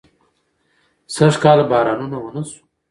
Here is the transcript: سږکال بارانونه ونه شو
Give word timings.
سږکال 1.15 1.59
بارانونه 1.71 2.17
ونه 2.21 2.43
شو 2.49 2.61